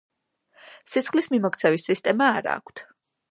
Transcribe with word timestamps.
სისხლის 0.93 1.29
მიმოქცევის 1.35 1.85
სისტემა 1.91 2.31
არა 2.39 2.57
აქვთ. 2.63 2.85